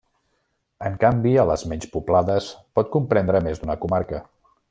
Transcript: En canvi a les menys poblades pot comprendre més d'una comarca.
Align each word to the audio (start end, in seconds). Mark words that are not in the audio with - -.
En 0.87 0.95
canvi 1.03 1.33
a 1.41 1.45
les 1.49 1.65
menys 1.73 1.91
poblades 1.97 2.49
pot 2.79 2.91
comprendre 2.97 3.43
més 3.49 3.61
d'una 3.63 3.77
comarca. 3.85 4.23